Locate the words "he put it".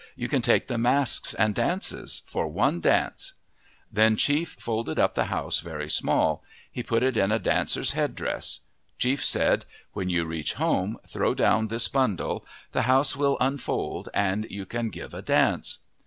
6.71-7.17